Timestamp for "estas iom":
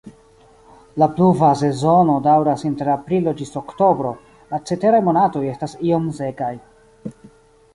5.53-6.09